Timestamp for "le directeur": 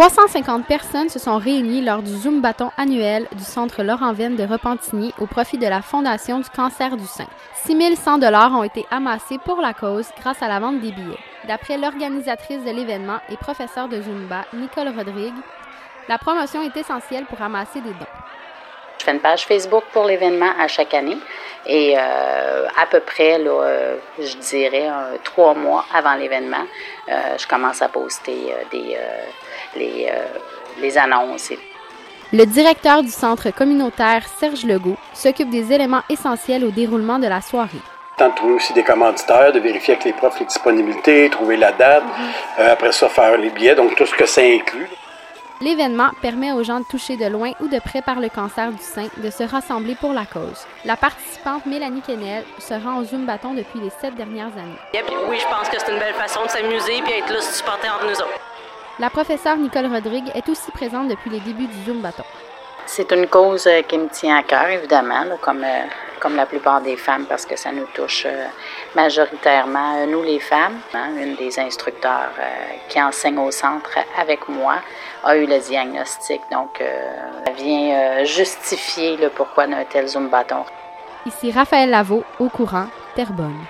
32.32-33.02